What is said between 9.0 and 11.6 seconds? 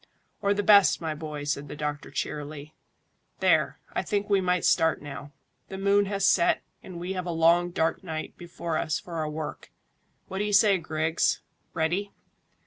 our work. What do you say, Griggs?